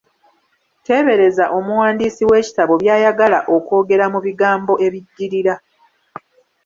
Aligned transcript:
Teebereza 0.85 1.45
omuwandiisi 1.57 2.23
w'ekitabo 2.29 2.73
by'ayagala 2.81 3.39
okwogera 3.55 4.05
mu 4.13 4.19
bigambo 4.25 4.73
ebiddirira. 4.85 5.55